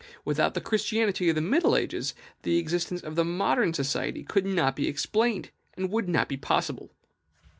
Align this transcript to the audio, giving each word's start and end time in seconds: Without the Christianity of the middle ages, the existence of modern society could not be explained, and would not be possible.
Without 0.25 0.55
the 0.55 0.61
Christianity 0.61 1.29
of 1.29 1.35
the 1.35 1.41
middle 1.41 1.75
ages, 1.77 2.15
the 2.41 2.57
existence 2.57 3.01
of 3.03 3.15
modern 3.23 3.71
society 3.71 4.23
could 4.23 4.47
not 4.47 4.75
be 4.75 4.87
explained, 4.87 5.51
and 5.77 5.91
would 5.91 6.09
not 6.09 6.27
be 6.27 6.37
possible. 6.37 6.89